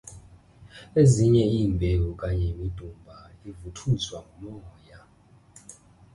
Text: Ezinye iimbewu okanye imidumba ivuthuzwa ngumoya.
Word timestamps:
Ezinye 1.01 1.43
iimbewu 1.47 2.05
okanye 2.13 2.45
imidumba 2.53 3.15
ivuthuzwa 3.49 4.17
ngumoya. 4.27 4.99